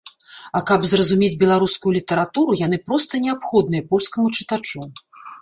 А 0.59 0.59
каб 0.69 0.85
зразумець 0.91 1.37
беларускую 1.43 1.91
літаратуру, 1.97 2.57
яны 2.65 2.77
проста 2.87 3.13
неабходныя 3.27 3.87
польскаму 3.93 4.27
чытачу. 4.41 4.85